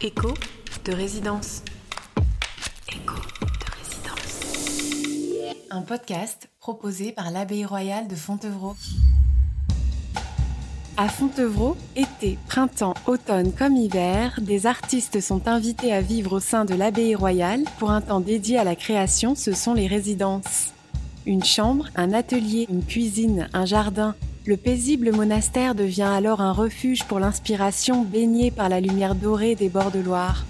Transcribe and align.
Écho 0.00 0.32
de 0.84 0.92
résidence. 0.92 1.62
Écho 2.88 3.16
de 3.16 3.66
résidence. 3.82 5.56
Un 5.70 5.82
podcast 5.82 6.48
proposé 6.60 7.10
par 7.10 7.32
l'Abbaye 7.32 7.64
royale 7.64 8.06
de 8.06 8.14
Fontevraud. 8.14 8.76
À 10.96 11.08
Fontevraud, 11.08 11.76
été, 11.96 12.38
printemps, 12.46 12.94
automne 13.08 13.52
comme 13.52 13.74
hiver, 13.74 14.38
des 14.40 14.66
artistes 14.66 15.20
sont 15.20 15.48
invités 15.48 15.92
à 15.92 16.00
vivre 16.00 16.34
au 16.34 16.40
sein 16.40 16.64
de 16.64 16.74
l'Abbaye 16.74 17.16
royale 17.16 17.64
pour 17.80 17.90
un 17.90 18.00
temps 18.00 18.20
dédié 18.20 18.56
à 18.56 18.62
la 18.62 18.76
création, 18.76 19.34
ce 19.34 19.52
sont 19.52 19.74
les 19.74 19.88
résidences. 19.88 20.74
Une 21.26 21.42
chambre, 21.42 21.88
un 21.96 22.12
atelier, 22.12 22.68
une 22.70 22.84
cuisine, 22.84 23.48
un 23.52 23.66
jardin, 23.66 24.14
le 24.48 24.56
paisible 24.56 25.12
monastère 25.12 25.74
devient 25.74 26.10
alors 26.10 26.40
un 26.40 26.52
refuge 26.52 27.04
pour 27.04 27.20
l'inspiration 27.20 28.02
baigné 28.02 28.50
par 28.50 28.70
la 28.70 28.80
lumière 28.80 29.14
dorée 29.14 29.54
des 29.54 29.68
bords 29.68 29.90
de 29.90 29.98
Loire. 29.98 30.46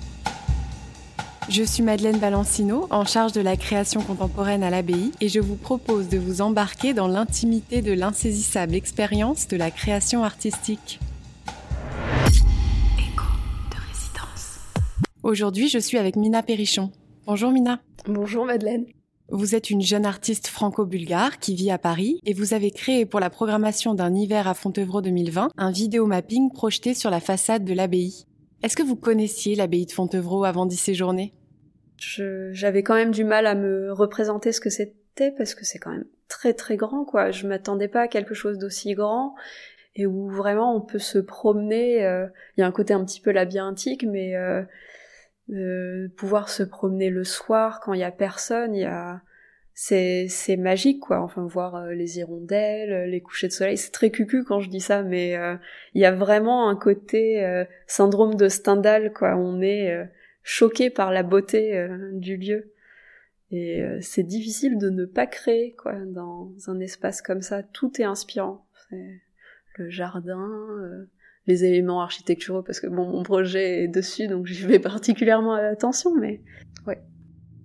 Je 1.48 1.64
suis 1.64 1.82
Madeleine 1.82 2.20
Balancino, 2.20 2.86
en 2.90 3.04
charge 3.04 3.32
de 3.32 3.40
la 3.40 3.56
création 3.56 4.00
contemporaine 4.00 4.62
à 4.62 4.70
l'abbaye, 4.70 5.10
et 5.20 5.28
je 5.28 5.40
vous 5.40 5.56
propose 5.56 6.08
de 6.08 6.16
vous 6.16 6.42
embarquer 6.42 6.94
dans 6.94 7.08
l'intimité 7.08 7.82
de 7.82 7.92
l'insaisissable 7.92 8.76
expérience 8.76 9.48
de 9.48 9.56
la 9.56 9.72
création 9.72 10.22
artistique. 10.22 11.00
Écho 13.00 13.26
de 13.72 13.76
résidence. 13.90 14.60
Aujourd'hui, 15.24 15.68
je 15.68 15.80
suis 15.80 15.98
avec 15.98 16.14
Mina 16.14 16.44
Perrichon. 16.44 16.92
Bonjour 17.26 17.50
Mina. 17.50 17.80
Bonjour 18.06 18.44
Madeleine. 18.44 18.84
Vous 19.30 19.54
êtes 19.54 19.68
une 19.68 19.82
jeune 19.82 20.06
artiste 20.06 20.46
franco-bulgare 20.46 21.38
qui 21.38 21.54
vit 21.54 21.70
à 21.70 21.76
Paris 21.76 22.18
et 22.24 22.32
vous 22.32 22.54
avez 22.54 22.70
créé 22.70 23.04
pour 23.04 23.20
la 23.20 23.28
programmation 23.28 23.92
d'un 23.92 24.14
hiver 24.14 24.48
à 24.48 24.54
Fontevraud 24.54 25.02
2020 25.02 25.50
un 25.54 25.70
vidéo 25.70 26.06
mapping 26.06 26.50
projeté 26.50 26.94
sur 26.94 27.10
la 27.10 27.20
façade 27.20 27.62
de 27.62 27.74
l'abbaye. 27.74 28.24
Est-ce 28.62 28.74
que 28.74 28.82
vous 28.82 28.96
connaissiez 28.96 29.54
l'abbaye 29.54 29.84
de 29.84 29.92
Fontevraud 29.92 30.44
avant 30.44 30.64
d'y 30.64 30.78
séjourner? 30.78 31.34
J'avais 31.98 32.82
quand 32.82 32.94
même 32.94 33.10
du 33.10 33.24
mal 33.24 33.46
à 33.46 33.54
me 33.54 33.92
représenter 33.92 34.50
ce 34.50 34.62
que 34.62 34.70
c'était 34.70 35.30
parce 35.36 35.54
que 35.54 35.66
c'est 35.66 35.78
quand 35.78 35.90
même 35.90 36.06
très 36.28 36.54
très 36.54 36.78
grand 36.78 37.04
quoi. 37.04 37.30
Je 37.30 37.46
m'attendais 37.46 37.88
pas 37.88 38.00
à 38.00 38.08
quelque 38.08 38.32
chose 38.32 38.56
d'aussi 38.56 38.94
grand 38.94 39.34
et 39.94 40.06
où 40.06 40.30
vraiment 40.30 40.74
on 40.74 40.80
peut 40.80 40.98
se 40.98 41.18
promener. 41.18 42.02
Euh, 42.02 42.26
il 42.56 42.62
y 42.62 42.64
a 42.64 42.66
un 42.66 42.72
côté 42.72 42.94
un 42.94 43.04
petit 43.04 43.20
peu 43.20 43.32
labyrinthique 43.32 44.06
mais 44.10 44.36
euh, 44.36 44.62
euh, 45.50 46.08
pouvoir 46.16 46.50
se 46.50 46.62
promener 46.62 47.08
le 47.08 47.24
soir 47.24 47.80
quand 47.80 47.94
il 47.94 48.00
y 48.00 48.04
a 48.04 48.10
personne, 48.10 48.74
il 48.74 48.82
y 48.82 48.84
a 48.84 49.22
c'est 49.72 50.26
c'est 50.28 50.56
magique 50.58 51.00
quoi. 51.00 51.20
Enfin 51.20 51.46
voir 51.46 51.76
euh, 51.76 51.94
les 51.94 52.18
hirondelles, 52.18 52.92
euh, 52.92 53.06
les 53.06 53.22
couchers 53.22 53.48
de 53.48 53.52
soleil, 53.52 53.78
c'est 53.78 53.90
très 53.90 54.10
cucu 54.10 54.44
quand 54.44 54.60
je 54.60 54.68
dis 54.68 54.80
ça, 54.80 55.02
mais 55.02 55.38
il 55.94 56.02
y 56.02 56.04
a 56.04 56.12
vraiment 56.12 56.68
un 56.68 56.76
côté 56.76 57.64
syndrome 57.86 58.34
de 58.34 58.48
Stendhal 58.48 59.12
quoi. 59.14 59.36
On 59.36 59.62
est 59.62 59.96
choqué 60.42 60.90
par 60.90 61.12
la 61.12 61.22
beauté 61.22 61.88
du 62.12 62.36
lieu 62.36 62.74
et 63.50 63.82
c'est 64.02 64.24
difficile 64.24 64.76
de 64.76 64.90
ne 64.90 65.06
pas 65.06 65.26
créer 65.26 65.74
quoi 65.76 65.94
dans 65.94 66.52
un 66.66 66.78
espace 66.80 67.22
comme 67.22 67.40
ça. 67.40 67.62
Tout 67.62 68.00
est 68.00 68.04
inspirant. 68.04 68.66
le 68.90 69.88
jardin 69.88 70.46
les 71.48 71.64
éléments 71.64 72.00
architecturaux 72.02 72.62
parce 72.62 72.78
que 72.78 72.86
bon, 72.86 73.10
mon 73.10 73.24
projet 73.24 73.84
est 73.84 73.88
dessus, 73.88 74.28
donc 74.28 74.46
j'y 74.46 74.62
fais 74.62 74.78
particulièrement 74.78 75.54
attention, 75.54 76.14
mais 76.14 76.40
ouais. 76.86 76.98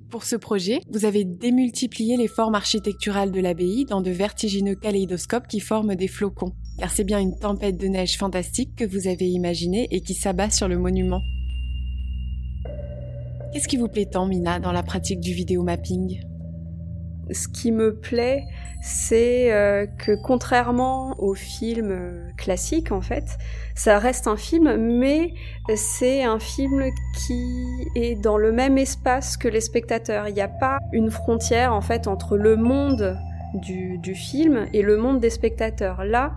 Pour 0.10 0.24
ce 0.24 0.36
projet, 0.36 0.80
vous 0.90 1.06
avez 1.06 1.26
démultiplié 1.26 2.18
les 2.18 2.28
formes 2.28 2.56
architecturales 2.56 3.32
de 3.32 3.42
l'abbaye 3.42 3.86
dans 3.86 4.02
de 4.02 4.12
vertigineux 4.12 4.76
kaléidoscopes 4.76 5.48
qui 5.48 5.60
forment 5.60 5.96
des 5.96 6.08
flocons, 6.08 6.54
car 6.80 6.92
c'est 6.92 7.04
bien 7.04 7.20
une 7.20 7.38
tempête 7.38 7.78
de 7.78 7.88
neige 7.88 8.18
fantastique 8.18 8.76
que 8.76 8.86
vous 8.86 9.08
avez 9.08 9.28
imaginée 9.30 9.88
et 9.92 10.02
qui 10.02 10.14
s'abat 10.14 10.50
sur 10.50 10.68
le 10.68 10.78
monument. 10.78 11.22
Qu'est-ce 13.52 13.68
qui 13.68 13.78
vous 13.78 13.90
plaît 13.90 14.08
tant, 14.08 14.26
Mina, 14.26 14.60
dans 14.60 14.72
la 14.72 14.82
pratique 14.82 15.20
du 15.20 15.34
vidéo 15.34 15.62
mapping? 15.62 16.33
Ce 17.32 17.48
qui 17.48 17.72
me 17.72 17.96
plaît, 17.96 18.46
c'est 18.82 19.54
euh, 19.54 19.86
que 19.86 20.12
contrairement 20.12 21.16
aux 21.18 21.36
films 21.36 21.92
euh, 21.92 22.30
classiques 22.38 22.92
en 22.92 23.02
fait, 23.02 23.38
ça 23.76 23.98
reste 23.98 24.28
un 24.28 24.36
film, 24.36 24.76
mais 24.76 25.34
c'est 25.76 26.24
un 26.24 26.40
film 26.40 26.84
qui 27.16 27.88
est 27.96 28.16
dans 28.22 28.38
le 28.38 28.52
même 28.52 28.78
espace 28.78 29.38
que 29.38 29.48
les 29.48 29.62
spectateurs. 29.62 30.28
Il 30.28 30.34
n'y 30.34 30.42
a 30.42 30.50
pas 30.50 30.80
une 30.92 31.12
frontière 31.12 31.74
en 31.74 31.82
fait 31.82 32.08
entre 32.08 32.36
le 32.36 32.58
monde 32.58 33.18
du, 33.54 34.16
film 34.16 34.66
et 34.74 34.82
le 34.82 34.98
monde 34.98 35.20
des 35.20 35.30
spectateurs. 35.30 36.04
Là, 36.04 36.36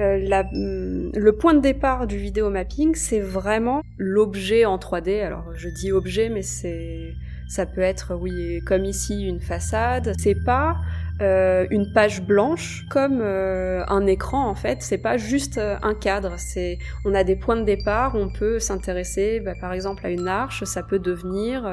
euh, 0.00 0.18
mm, 0.18 1.12
le 1.16 1.32
point 1.32 1.54
de 1.54 1.60
départ 1.60 2.06
du 2.06 2.16
vidéo 2.16 2.50
mapping, 2.50 2.94
c'est 2.94 3.20
vraiment 3.20 3.82
l'objet 3.96 4.64
en 4.64 4.78
3D. 4.78 5.20
Alors 5.22 5.52
je 5.54 5.68
dis 5.68 5.92
objet, 5.92 6.28
mais 6.28 6.42
c'est 6.42 7.14
ça 7.48 7.64
peut 7.64 7.80
être 7.80 8.14
oui 8.14 8.60
comme 8.66 8.84
ici 8.84 9.26
une 9.26 9.40
façade. 9.40 10.12
C'est 10.18 10.44
pas 10.44 10.76
euh, 11.20 11.66
une 11.70 11.92
page 11.92 12.22
blanche 12.22 12.84
comme 12.90 13.20
euh, 13.20 13.84
un 13.88 14.06
écran 14.06 14.46
en 14.46 14.54
fait. 14.54 14.82
C'est 14.82 14.98
pas 14.98 15.16
juste 15.16 15.58
euh, 15.58 15.76
un 15.82 15.94
cadre. 15.94 16.34
C'est 16.36 16.78
on 17.04 17.14
a 17.14 17.24
des 17.24 17.36
points 17.36 17.56
de 17.56 17.64
départ. 17.64 18.14
On 18.14 18.30
peut 18.30 18.58
s'intéresser, 18.58 19.40
bah, 19.40 19.54
par 19.60 19.72
exemple, 19.72 20.06
à 20.06 20.10
une 20.10 20.28
arche. 20.28 20.64
Ça 20.64 20.82
peut 20.82 20.98
devenir 20.98 21.64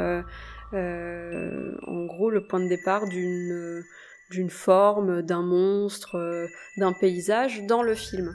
en 0.72 2.06
gros 2.06 2.32
le 2.32 2.48
point 2.48 2.60
de 2.60 2.70
départ 2.70 3.08
d'une 3.08 3.84
d'une 4.32 4.50
forme, 4.50 5.22
d'un 5.22 5.44
monstre, 5.44 6.48
d'un 6.78 6.94
paysage 6.94 7.62
dans 7.68 7.84
le 7.84 7.94
film. 7.94 8.34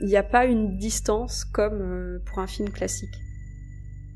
Il 0.00 0.06
n'y 0.06 0.16
a 0.16 0.24
pas 0.24 0.46
une 0.46 0.76
distance 0.76 1.44
comme 1.44 2.20
pour 2.26 2.40
un 2.40 2.46
film 2.46 2.70
classique. 2.70 3.27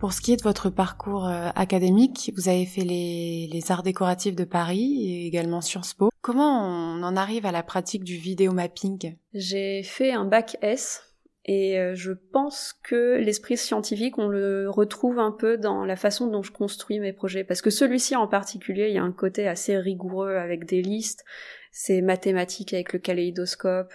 Pour 0.02 0.12
ce 0.12 0.20
qui 0.20 0.32
est 0.32 0.36
de 0.36 0.42
votre 0.42 0.68
parcours 0.68 1.28
euh, 1.28 1.50
académique, 1.54 2.32
vous 2.36 2.48
avez 2.48 2.66
fait 2.66 2.82
les, 2.82 3.62
arts 3.68 3.84
décoratifs 3.84 4.34
de 4.34 4.42
Paris 4.42 4.98
et 5.00 5.28
également 5.28 5.60
Sciences 5.60 5.94
Po. 5.94 6.10
Comment 6.22 6.66
on 6.66 7.04
en 7.04 7.14
arrive 7.14 7.46
à 7.46 7.52
la 7.52 7.62
pratique 7.62 8.02
du 8.02 8.16
vidéo 8.16 8.50
mapping 8.50 9.14
J'ai 9.32 9.84
fait 9.84 10.10
un 10.10 10.24
bac 10.24 10.56
S 10.60 11.14
et 11.44 11.78
euh, 11.78 11.94
je 11.94 12.10
pense 12.10 12.74
que 12.82 13.16
l'esprit 13.18 13.56
scientifique, 13.56 14.18
on 14.18 14.26
le 14.26 14.68
retrouve 14.68 15.20
un 15.20 15.30
peu 15.30 15.56
dans 15.56 15.84
la 15.84 15.94
façon 15.94 16.26
dont 16.26 16.42
je 16.42 16.50
construis 16.50 16.98
mes 16.98 17.12
projets. 17.12 17.44
Parce 17.44 17.62
que 17.62 17.70
celui-ci 17.70 18.16
en 18.16 18.26
particulier, 18.26 18.88
il 18.88 18.94
y 18.94 18.98
a 18.98 19.04
un 19.04 19.12
côté 19.12 19.46
assez 19.46 19.78
rigoureux 19.78 20.34
avec 20.34 20.64
des 20.64 20.82
listes, 20.82 21.24
c'est 21.70 22.02
mathématique 22.02 22.74
avec 22.74 22.92
le 22.92 22.98
kaléidoscope, 22.98 23.94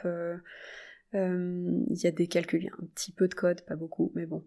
euh, 1.16 1.84
il 1.90 1.98
y 1.98 2.08
a 2.08 2.12
des 2.12 2.28
calculs, 2.28 2.62
il 2.62 2.66
y 2.66 2.70
a 2.70 2.74
un 2.74 2.88
petit 2.94 3.12
peu 3.12 3.28
de 3.28 3.34
code, 3.34 3.62
pas 3.62 3.76
beaucoup, 3.76 4.12
mais 4.16 4.26
bon. 4.26 4.44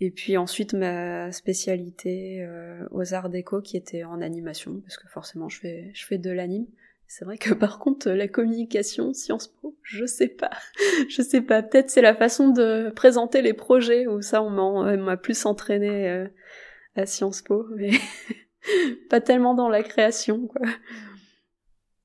Et 0.00 0.10
puis 0.10 0.36
ensuite 0.36 0.74
ma 0.74 1.32
spécialité 1.32 2.42
euh, 2.42 2.86
aux 2.92 3.14
arts 3.14 3.30
déco 3.30 3.60
qui 3.60 3.76
était 3.76 4.04
en 4.04 4.20
animation, 4.20 4.80
parce 4.80 4.96
que 4.96 5.08
forcément 5.08 5.48
je 5.48 5.58
fais, 5.58 5.90
je 5.92 6.06
fais 6.06 6.18
de 6.18 6.30
l'anime. 6.30 6.66
C'est 7.08 7.24
vrai 7.24 7.36
que 7.36 7.52
par 7.54 7.78
contre 7.78 8.10
la 8.10 8.28
communication, 8.28 9.12
Sciences 9.12 9.48
Po, 9.48 9.76
je 9.82 10.06
sais 10.06 10.28
pas. 10.28 10.50
je 11.08 11.22
sais 11.22 11.40
pas, 11.40 11.62
peut-être 11.62 11.90
c'est 11.90 12.02
la 12.02 12.14
façon 12.14 12.50
de 12.50 12.92
présenter 12.94 13.42
les 13.42 13.54
projets, 13.54 14.06
où 14.06 14.22
ça 14.22 14.42
on 14.42 14.50
m'a 14.50 15.16
plus 15.16 15.46
entraîné 15.46 16.08
euh, 16.08 16.28
à 16.94 17.06
Sciences 17.06 17.42
Po, 17.42 17.66
mais 17.74 17.90
pas 19.10 19.20
tellement 19.20 19.54
dans 19.54 19.68
la 19.68 19.82
création 19.82 20.46
quoi. 20.46 20.62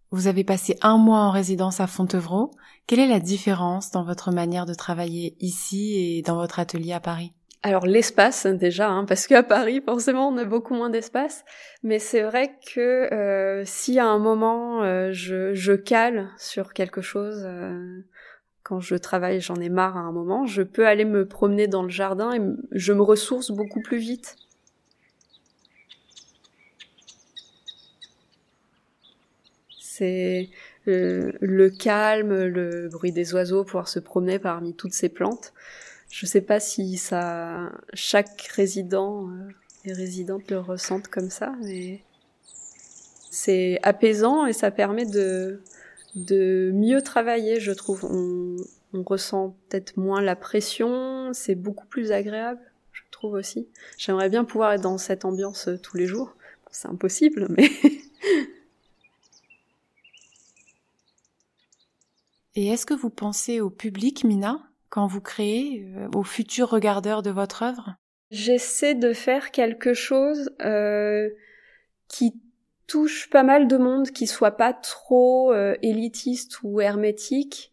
Vous 0.09 0.27
avez 0.27 0.43
passé 0.43 0.77
un 0.81 0.97
mois 0.97 1.21
en 1.21 1.31
résidence 1.31 1.79
à 1.79 1.87
Fontevraud. 1.87 2.51
Quelle 2.85 2.99
est 2.99 3.07
la 3.07 3.19
différence 3.19 3.89
dans 3.89 4.03
votre 4.03 4.31
manière 4.31 4.67
de 4.67 4.75
travailler 4.75 5.35
ici 5.39 5.95
et 5.95 6.21
dans 6.21 6.35
votre 6.35 6.59
atelier 6.59 6.93
à 6.93 6.99
Paris? 6.99 7.33
Alors 7.63 7.85
l'espace 7.85 8.45
déjà, 8.45 8.89
hein, 8.89 9.05
parce 9.05 9.25
qu'à 9.25 9.41
Paris 9.41 9.81
forcément 9.83 10.27
on 10.27 10.37
a 10.37 10.43
beaucoup 10.43 10.73
moins 10.73 10.89
d'espace, 10.89 11.45
mais 11.81 11.97
c'est 11.97 12.21
vrai 12.21 12.51
que 12.73 12.81
euh, 13.13 13.63
si 13.65 13.99
à 13.99 14.05
un 14.05 14.19
moment 14.19 14.83
euh, 14.83 15.11
je, 15.13 15.53
je, 15.53 15.71
cale 15.71 16.29
sur 16.37 16.73
quelque 16.73 17.01
chose, 17.01 17.43
euh, 17.45 18.01
quand 18.63 18.81
je 18.81 18.95
travaille 18.95 19.39
j'en 19.39 19.55
ai 19.55 19.69
marre 19.69 19.95
à 19.95 20.01
un 20.01 20.11
moment, 20.11 20.45
je 20.45 20.61
peux 20.61 20.85
aller 20.85 21.05
me 21.05 21.25
promener 21.25 21.67
dans 21.67 21.83
le 21.83 21.89
jardin 21.89 22.33
et 22.33 22.41
je 22.73 22.91
me 22.91 23.01
ressource 23.01 23.49
beaucoup 23.51 23.81
plus 23.81 23.97
vite. 23.97 24.35
C'est 29.79 30.49
le 30.85 31.69
calme, 31.69 32.45
le 32.45 32.89
bruit 32.89 33.13
des 33.13 33.33
oiseaux, 33.33 33.63
pouvoir 33.63 33.87
se 33.87 33.99
promener 33.99 34.37
parmi 34.37 34.75
toutes 34.75 34.91
ces 34.91 35.07
plantes. 35.07 35.53
Je 36.13 36.27
sais 36.27 36.41
pas 36.41 36.59
si 36.59 36.97
ça, 36.97 37.71
chaque 37.95 38.39
résident 38.53 39.27
euh, 39.29 39.49
et 39.83 39.93
résidente 39.93 40.51
le 40.51 40.59
ressentent 40.59 41.07
comme 41.07 41.31
ça, 41.31 41.55
mais 41.63 42.03
c'est 43.31 43.79
apaisant 43.81 44.45
et 44.45 44.53
ça 44.53 44.69
permet 44.69 45.07
de 45.07 45.59
de 46.13 46.69
mieux 46.71 47.01
travailler, 47.01 47.59
je 47.59 47.71
trouve. 47.71 48.05
On, 48.05 48.57
on 48.93 49.01
ressent 49.01 49.57
peut-être 49.69 49.97
moins 49.97 50.21
la 50.21 50.35
pression, 50.35 51.31
c'est 51.33 51.55
beaucoup 51.55 51.87
plus 51.87 52.11
agréable, 52.11 52.61
je 52.91 53.01
trouve 53.09 53.33
aussi. 53.33 53.67
J'aimerais 53.97 54.29
bien 54.29 54.43
pouvoir 54.43 54.73
être 54.73 54.81
dans 54.81 54.99
cette 54.99 55.25
ambiance 55.25 55.67
euh, 55.67 55.79
tous 55.79 55.97
les 55.97 56.05
jours. 56.05 56.35
c'est 56.69 56.89
impossible, 56.89 57.47
mais 57.49 57.71
Et 62.55 62.67
est-ce 62.67 62.85
que 62.85 62.93
vous 62.93 63.09
pensez 63.09 63.61
au 63.61 63.71
public, 63.71 64.23
Mina? 64.23 64.61
Quand 64.93 65.07
vous 65.07 65.21
créez, 65.21 65.87
euh, 65.97 66.07
aux 66.13 66.23
futurs 66.23 66.69
regardeurs 66.69 67.23
de 67.23 67.31
votre 67.31 67.63
œuvre? 67.63 67.95
J'essaie 68.29 68.93
de 68.93 69.11
faire 69.11 69.49
quelque 69.49 69.95
chose 69.95 70.51
euh, 70.61 71.31
qui 72.07 72.39
touche 72.85 73.27
pas 73.31 73.41
mal 73.41 73.67
de 73.67 73.77
monde, 73.77 74.11
qui 74.11 74.27
soit 74.27 74.55
pas 74.55 74.71
trop 74.71 75.51
euh, 75.51 75.75
élitiste 75.81 76.61
ou 76.61 76.79
hermétique, 76.79 77.71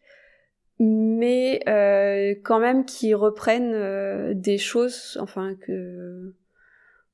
mais 0.79 1.61
quand 2.43 2.59
même 2.59 2.87
qui 2.87 3.13
reprenne 3.13 3.73
euh, 3.75 4.33
des 4.33 4.57
choses, 4.57 5.19
enfin 5.21 5.57
que, 5.57 6.35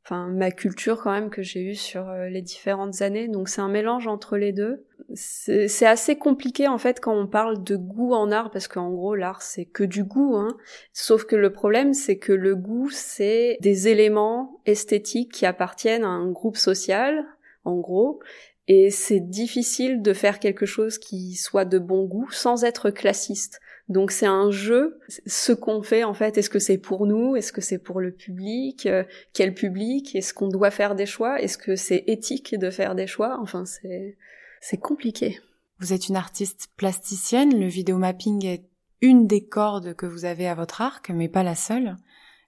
enfin 0.07 0.29
ma 0.29 0.53
culture 0.53 1.03
quand 1.03 1.11
même 1.11 1.31
que 1.31 1.43
j'ai 1.43 1.63
eue 1.63 1.75
sur 1.75 2.09
euh, 2.09 2.29
les 2.29 2.43
différentes 2.43 3.03
années. 3.03 3.27
Donc 3.27 3.49
c'est 3.49 3.61
un 3.61 3.69
mélange 3.69 4.07
entre 4.07 4.37
les 4.37 4.53
deux. 4.53 4.85
C'est 5.15 5.87
assez 5.87 6.17
compliqué 6.17 6.69
en 6.69 6.79
fait 6.79 7.01
quand 7.01 7.15
on 7.15 7.27
parle 7.27 7.63
de 7.63 7.77
goût 7.77 8.13
en 8.13 8.31
art 8.33 8.51
parce 8.51 8.69
qu'en 8.69 8.91
gros 8.91 9.15
l'art 9.15 9.43
c'est 9.43 9.65
que 9.65 9.83
du 9.83 10.05
goût. 10.05 10.37
Hein. 10.37 10.57
Sauf 10.93 11.25
que 11.25 11.37
le 11.37 11.53
problème 11.53 11.93
c'est 11.93 12.19
que 12.19 12.33
le 12.33 12.55
goût 12.55 12.91
c'est 12.91 13.59
des 13.61 13.89
éléments 13.89 14.61
esthétiques 14.65 15.33
qui 15.33 15.47
appartiennent 15.47 16.05
à 16.05 16.09
un 16.09 16.31
groupe 16.31 16.57
social 16.57 17.25
en 17.65 17.77
gros 17.77 18.21
et 18.69 18.91
c'est 18.91 19.21
difficile 19.21 20.03
de 20.03 20.13
faire 20.13 20.41
quelque 20.41 20.67
chose 20.67 20.99
qui 20.99 21.35
soit 21.35 21.65
de 21.65 21.79
bon 21.79 22.05
goût 22.05 22.31
sans 22.31 22.65
être 22.65 22.91
classiste. 22.91 23.61
Donc 23.89 24.11
c'est 24.11 24.27
un 24.27 24.51
jeu. 24.51 24.99
Ce 25.27 25.53
qu'on 25.53 25.83
fait 25.83 26.03
en 26.03 26.15
fait, 26.15 26.39
est-ce 26.39 26.51
que 26.51 26.59
c'est 26.59 26.79
pour 26.79 27.07
nous? 27.07 27.37
Est-ce 27.37 27.53
que 27.53 27.61
c'est 27.61 27.79
pour 27.79 28.01
le 28.01 28.11
public? 28.11 28.87
Euh, 28.87 29.05
Quel 29.33 29.55
public? 29.55 30.17
Est-ce 30.17 30.35
qu'on 30.35 30.49
doit 30.49 30.73
faire 30.73 30.95
des 30.97 31.07
choix? 31.07 31.41
Est-ce 31.41 31.57
que 31.57 31.77
c'est 31.77 32.05
éthique 32.07 32.59
de 32.59 32.71
faire 32.71 32.95
des 32.95 33.07
choix? 33.07 33.39
Enfin 33.41 33.65
c'est 33.65 34.17
c'est 34.61 34.79
compliqué. 34.79 35.39
Vous 35.79 35.93
êtes 35.93 36.09
une 36.09 36.17
artiste 36.17 36.69
plasticienne. 36.77 37.61
Le 37.61 37.67
vidéomapping 37.67 38.45
est 38.47 38.65
une 39.03 39.27
des 39.27 39.45
cordes 39.45 39.95
que 39.95 40.07
vous 40.07 40.25
avez 40.25 40.49
à 40.49 40.55
votre 40.55 40.81
arc, 40.81 41.11
mais 41.11 41.29
pas 41.29 41.43
la 41.43 41.55
seule. 41.55 41.97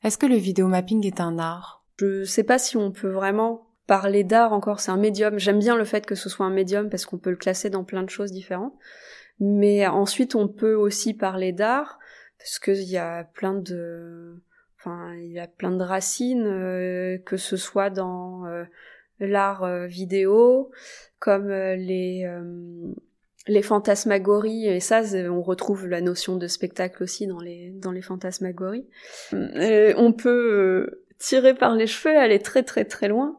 Est-ce 0.02 0.19
que 0.19 0.26
le 0.26 0.37
vidéomapping 0.37 1.06
est 1.06 1.20
un 1.20 1.38
art? 1.38 1.84
Je 2.00 2.25
sais 2.25 2.44
pas 2.44 2.58
si 2.58 2.76
on 2.76 2.91
peut 2.91 3.11
vraiment 3.11 3.68
parler 3.88 4.23
d'art 4.23 4.52
encore, 4.52 4.79
c'est 4.79 4.93
un 4.93 4.99
médium. 4.99 5.38
J'aime 5.38 5.58
bien 5.58 5.75
le 5.75 5.85
fait 5.85 6.06
que 6.06 6.14
ce 6.14 6.29
soit 6.29 6.46
un 6.46 6.50
médium 6.50 6.90
parce 6.90 7.06
qu'on 7.06 7.19
peut 7.19 7.31
le 7.31 7.37
classer 7.37 7.70
dans 7.70 7.82
plein 7.82 8.05
de 8.05 8.11
choses 8.11 8.31
différentes. 8.31 8.75
Mais 9.40 9.87
ensuite, 9.87 10.35
on 10.37 10.46
peut 10.46 10.75
aussi 10.75 11.14
parler 11.14 11.52
d'art 11.52 11.99
parce 12.38 12.58
qu'il 12.58 12.88
y 12.88 12.99
a 12.99 13.25
plein 13.25 13.55
de, 13.55 14.37
enfin, 14.79 15.14
il 15.17 15.32
y 15.32 15.40
a 15.40 15.49
plein 15.49 15.73
de 15.73 15.82
racines, 15.82 16.46
euh, 16.46 17.19
que 17.25 17.37
ce 17.37 17.56
soit 17.56 17.88
dans 17.88 18.46
euh, 18.46 18.64
l'art 19.20 19.64
euh, 19.64 19.87
vidéo, 19.87 20.70
comme 21.19 21.49
les 21.50 22.26
fantasmagories 23.62 24.67
et 24.67 24.79
ça 24.79 25.00
on 25.31 25.41
retrouve 25.41 25.87
la 25.87 26.02
notion 26.02 26.37
de 26.37 26.46
spectacle 26.46 27.02
aussi 27.02 27.26
dans 27.26 27.41
les 27.41 27.70
dans 27.70 27.93
les 27.93 28.02
fantasmagories. 28.02 28.87
on 29.32 30.12
peut 30.12 31.00
tirer 31.19 31.55
par 31.55 31.75
les 31.75 31.87
cheveux, 31.87 32.17
aller 32.17 32.38
très 32.38 32.62
très 32.62 32.85
très 32.85 33.09
loin. 33.09 33.38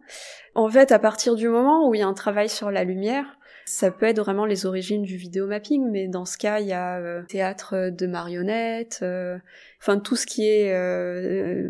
En 0.55 0.69
fait, 0.69 0.91
à 0.91 0.99
partir 0.99 1.35
du 1.35 1.47
moment 1.47 1.87
où 1.87 1.95
il 1.95 1.99
y 1.99 2.03
a 2.03 2.07
un 2.07 2.13
travail 2.13 2.49
sur 2.49 2.71
la 2.71 2.83
lumière, 2.83 3.39
ça 3.69 3.91
peut 3.91 4.07
être 4.07 4.19
vraiment 4.19 4.45
les 4.45 4.65
origines 4.65 5.03
du 5.03 5.15
vidéomapping, 5.15 5.89
mais 5.91 6.07
dans 6.07 6.25
ce 6.25 6.39
cas, 6.39 6.59
il 6.59 6.67
y 6.67 6.73
a 6.73 6.97
euh, 6.97 7.23
théâtre 7.27 7.91
de 7.91 8.07
marionnettes, 8.07 9.01
euh, 9.03 9.37
enfin 9.79 9.99
tout 9.99 10.15
ce 10.15 10.25
qui 10.25 10.47
est 10.47 10.73
euh, 10.73 11.69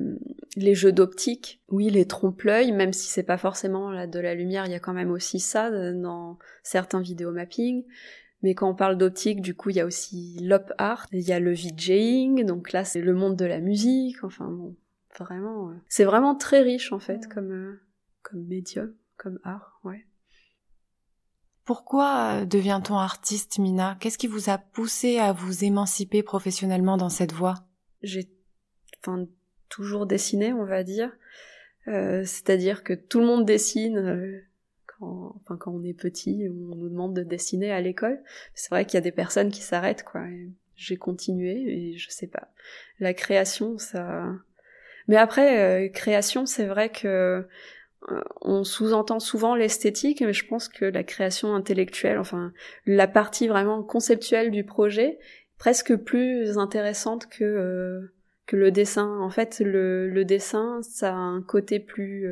les 0.55 0.75
jeux 0.75 0.93
d'optique, 0.93 1.61
oui, 1.67 1.89
les 1.89 2.05
trompe-l'œil, 2.05 2.71
même 2.71 2.93
si 2.93 3.09
c'est 3.09 3.23
pas 3.23 3.37
forcément 3.37 3.91
là, 3.91 4.07
de 4.07 4.19
la 4.19 4.33
lumière, 4.33 4.65
il 4.65 4.71
y 4.71 4.75
a 4.75 4.79
quand 4.79 4.93
même 4.93 5.11
aussi 5.11 5.41
ça 5.41 5.69
dans 5.91 6.37
certains 6.63 7.01
vidéomappings. 7.01 7.83
Mais 8.43 8.55
quand 8.55 8.69
on 8.69 8.75
parle 8.75 8.97
d'optique, 8.97 9.41
du 9.41 9.53
coup, 9.53 9.69
il 9.69 9.75
y 9.75 9.81
a 9.81 9.85
aussi 9.85 10.37
l'op 10.41 10.71
art, 10.77 11.05
il 11.11 11.27
y 11.27 11.33
a 11.33 11.41
le 11.41 11.51
VJing, 11.51 12.45
donc 12.45 12.71
là, 12.71 12.85
c'est 12.85 13.01
le 13.01 13.13
monde 13.13 13.35
de 13.35 13.45
la 13.45 13.59
musique, 13.59 14.23
enfin 14.23 14.47
bon, 14.49 14.77
vraiment, 15.19 15.71
c'est 15.87 16.05
vraiment 16.05 16.35
très 16.35 16.61
riche 16.61 16.91
en 16.91 16.99
fait 16.99 17.27
comme 17.27 17.79
comme 18.21 18.45
médium, 18.45 18.93
comme 19.17 19.39
art, 19.43 19.79
ouais. 19.83 20.05
Pourquoi 21.69 22.41
euh, 22.41 22.45
devient-on 22.45 22.95
artiste, 22.95 23.59
Mina? 23.59 23.95
Qu'est-ce 23.99 24.17
qui 24.17 24.25
vous 24.25 24.49
a 24.49 24.57
poussé 24.57 25.19
à 25.19 25.33
vous 25.33 25.63
émanciper 25.63 26.23
professionnellement 26.23 26.97
dans 26.97 27.09
cette 27.09 27.31
voie? 27.31 27.67
J'ai 28.01 28.27
enfin, 28.99 29.27
toujours 29.69 30.07
dessiné, 30.07 30.51
on 30.51 30.65
va 30.65 30.83
dire. 30.83 31.11
Euh, 31.87 32.23
C'est-à-dire 32.25 32.83
que 32.83 32.93
tout 32.93 33.19
le 33.19 33.27
monde 33.27 33.45
dessine 33.45 33.97
euh, 33.97 34.39
quand, 34.87 35.35
enfin, 35.35 35.57
quand 35.57 35.71
on 35.71 35.83
est 35.83 35.93
petit, 35.93 36.47
on 36.49 36.75
nous 36.75 36.89
demande 36.89 37.15
de 37.15 37.21
dessiner 37.21 37.71
à 37.71 37.81
l'école. 37.81 38.19
C'est 38.55 38.71
vrai 38.71 38.85
qu'il 38.85 38.95
y 38.95 38.97
a 38.97 39.01
des 39.01 39.11
personnes 39.11 39.51
qui 39.51 39.61
s'arrêtent, 39.61 40.03
quoi. 40.03 40.25
J'ai 40.75 40.97
continué 40.97 41.51
et 41.67 41.97
je 41.97 42.09
sais 42.09 42.25
pas. 42.27 42.51
La 42.99 43.13
création, 43.13 43.77
ça... 43.77 44.25
Mais 45.09 45.17
après, 45.17 45.59
euh, 45.59 45.89
création, 45.89 46.45
c'est 46.45 46.67
vrai 46.67 46.89
que 46.89 47.43
euh, 48.11 48.21
on 48.41 48.63
sous-entend 48.63 49.19
souvent 49.19 49.55
l'esthétique, 49.55 50.21
mais 50.21 50.33
je 50.33 50.45
pense 50.45 50.69
que 50.69 50.85
la 50.85 51.03
création 51.03 51.55
intellectuelle, 51.55 52.19
enfin 52.19 52.53
la 52.85 53.07
partie 53.07 53.47
vraiment 53.47 53.81
conceptuelle 53.81 54.51
du 54.51 54.63
projet, 54.63 55.17
presque 55.57 55.95
plus 55.95 56.59
intéressante 56.59 57.27
que 57.27 57.43
euh, 57.43 58.13
que 58.45 58.55
le 58.55 58.69
dessin. 58.69 59.19
En 59.19 59.31
fait, 59.31 59.59
le, 59.65 60.23
dessin, 60.25 60.79
ça 60.83 61.09
a 61.09 61.17
un 61.17 61.41
côté 61.41 61.79
plus 61.79 62.27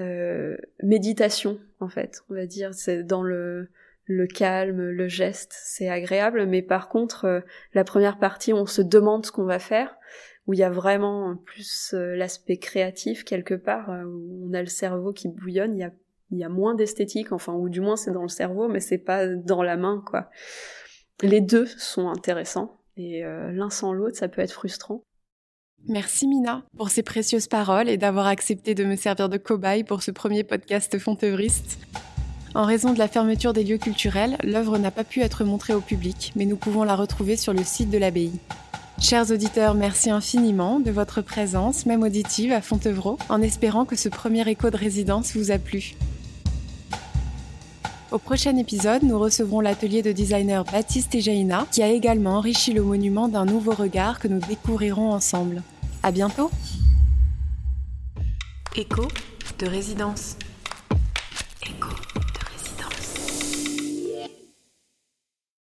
euh, 0.00 0.56
méditation, 0.82 1.60
en 1.78 1.88
fait, 1.88 2.22
on 2.30 2.34
va 2.34 2.46
dire. 2.46 2.74
C'est 2.74 3.04
dans 3.04 3.22
le 3.22 3.68
le 4.06 4.26
calme, 4.26 4.90
le 4.90 5.08
geste, 5.08 5.54
c'est 5.56 5.88
agréable, 5.88 6.46
mais 6.46 6.62
par 6.62 6.88
contre, 6.88 7.44
la 7.74 7.84
première 7.84 8.18
partie, 8.18 8.52
on 8.52 8.66
se 8.66 8.82
demande 8.82 9.24
ce 9.24 9.32
qu'on 9.32 9.44
va 9.44 9.60
faire 9.60 9.96
où 10.46 10.52
il 10.52 10.58
y 10.58 10.62
a 10.62 10.70
vraiment 10.70 11.36
plus 11.36 11.94
euh, 11.94 12.16
l'aspect 12.16 12.58
créatif 12.58 13.24
quelque 13.24 13.54
part, 13.54 13.90
euh, 13.90 14.04
où 14.04 14.48
on 14.48 14.54
a 14.54 14.60
le 14.60 14.68
cerveau 14.68 15.12
qui 15.12 15.28
bouillonne, 15.28 15.74
il 15.74 16.38
y 16.38 16.44
a, 16.44 16.48
moins 16.48 16.74
d'esthétique, 16.74 17.32
enfin, 17.32 17.54
ou 17.54 17.68
du 17.68 17.80
moins 17.80 17.96
c'est 17.96 18.10
dans 18.10 18.22
le 18.22 18.28
cerveau, 18.28 18.68
mais 18.68 18.80
c'est 18.80 18.98
pas 18.98 19.26
dans 19.26 19.62
la 19.62 19.76
main, 19.76 20.02
quoi. 20.06 20.30
Les 21.22 21.40
deux 21.40 21.66
sont 21.66 22.08
intéressants, 22.08 22.76
et 22.96 23.24
euh, 23.24 23.52
l'un 23.52 23.70
sans 23.70 23.92
l'autre, 23.92 24.16
ça 24.16 24.28
peut 24.28 24.42
être 24.42 24.52
frustrant. 24.52 25.04
Merci 25.86 26.26
Mina 26.26 26.64
pour 26.76 26.88
ces 26.88 27.02
précieuses 27.02 27.46
paroles 27.46 27.90
et 27.90 27.98
d'avoir 27.98 28.26
accepté 28.26 28.74
de 28.74 28.84
me 28.84 28.96
servir 28.96 29.28
de 29.28 29.36
cobaye 29.36 29.84
pour 29.84 30.02
ce 30.02 30.10
premier 30.10 30.42
podcast 30.42 30.98
Fonteuvriste. 30.98 31.78
En 32.54 32.64
raison 32.64 32.94
de 32.94 32.98
la 32.98 33.08
fermeture 33.08 33.52
des 33.52 33.64
lieux 33.64 33.78
culturels, 33.78 34.38
l'œuvre 34.42 34.78
n'a 34.78 34.90
pas 34.90 35.04
pu 35.04 35.20
être 35.20 35.44
montrée 35.44 35.74
au 35.74 35.80
public, 35.80 36.32
mais 36.36 36.46
nous 36.46 36.56
pouvons 36.56 36.84
la 36.84 36.96
retrouver 36.96 37.36
sur 37.36 37.52
le 37.52 37.64
site 37.64 37.90
de 37.90 37.98
l'abbaye. 37.98 38.32
Chers 39.04 39.30
auditeurs, 39.30 39.74
merci 39.74 40.08
infiniment 40.08 40.80
de 40.80 40.90
votre 40.90 41.20
présence, 41.20 41.84
même 41.84 42.02
auditive, 42.02 42.52
à 42.52 42.62
Fontevraud, 42.62 43.18
en 43.28 43.42
espérant 43.42 43.84
que 43.84 43.96
ce 43.96 44.08
premier 44.08 44.48
écho 44.48 44.70
de 44.70 44.78
résidence 44.78 45.36
vous 45.36 45.50
a 45.50 45.58
plu. 45.58 45.94
Au 48.12 48.16
prochain 48.16 48.56
épisode, 48.56 49.02
nous 49.02 49.18
recevrons 49.18 49.60
l'atelier 49.60 50.00
de 50.00 50.10
designer 50.10 50.64
Baptiste 50.64 51.14
et 51.14 51.20
Jaina, 51.20 51.66
qui 51.70 51.82
a 51.82 51.90
également 51.90 52.38
enrichi 52.38 52.72
le 52.72 52.82
monument 52.82 53.28
d'un 53.28 53.44
nouveau 53.44 53.72
regard 53.72 54.20
que 54.20 54.28
nous 54.28 54.40
découvrirons 54.40 55.12
ensemble. 55.12 55.62
À 56.02 56.10
bientôt! 56.10 56.50
Écho 58.74 59.06
de 59.58 59.66
résidence. 59.66 60.38